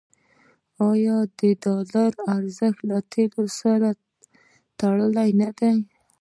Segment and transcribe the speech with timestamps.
[0.89, 3.89] آیا د ډالر ارزښت له تیلو سره
[4.79, 5.75] تړلی نه دی؟